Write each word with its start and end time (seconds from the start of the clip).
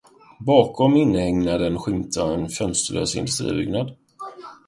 Bakom 0.39 0.95
inhägnaden 0.95 1.79
skymtade 1.79 2.33
en 2.33 2.49
fönsterlös 2.49 3.15
industribyggnad. 3.15 3.97